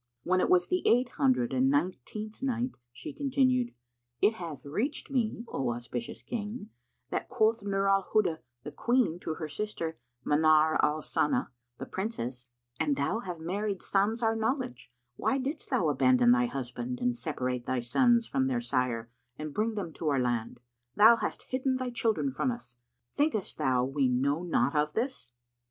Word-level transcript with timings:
When 0.23 0.41
it 0.41 0.49
was 0.49 0.67
the 0.67 0.81
Eight 0.87 1.09
Hundred 1.09 1.53
and 1.53 1.69
Nineteenth 1.69 2.41
Night, 2.41 2.75
She 2.91 3.13
continued, 3.13 3.71
It 4.19 4.33
hath 4.33 4.65
reached 4.65 5.11
me, 5.11 5.43
O 5.47 5.69
auspicious 5.71 6.23
King, 6.23 6.71
that 7.11 7.29
quoth 7.29 7.61
Nur 7.61 7.87
al 7.87 8.05
Huda, 8.11 8.39
the 8.63 8.71
Queen, 8.71 9.19
to 9.19 9.35
her 9.35 9.47
sister 9.47 9.99
Manar 10.25 10.83
al 10.83 11.03
Sana, 11.03 11.51
the 11.77 11.85
Princess, 11.85 12.47
"An 12.79 12.95
thou 12.95 13.19
have 13.19 13.39
married 13.39 13.83
sans 13.83 14.23
our 14.23 14.35
knowledge, 14.35 14.91
why 15.17 15.37
didst 15.37 15.69
thou 15.69 15.87
abandon 15.89 16.31
thy 16.31 16.47
husband 16.47 16.99
and 16.99 17.15
separate 17.15 17.67
thy 17.67 17.79
sons 17.79 18.25
from 18.25 18.47
their 18.47 18.59
sire 18.59 19.11
and 19.37 19.53
bring 19.53 19.75
them 19.75 19.93
to 19.93 20.09
our 20.09 20.19
land? 20.19 20.61
Thou 20.95 21.17
hast 21.17 21.43
hidden 21.43 21.77
thy 21.77 21.91
children 21.91 22.31
from 22.31 22.49
us. 22.51 22.75
Thinkest 23.13 23.59
thou 23.59 23.85
we 23.85 24.07
know 24.09 24.41
not 24.41 24.75
of 24.75 24.93
this? 24.93 25.29